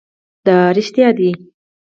[0.45, 1.29] دا رښتیا ده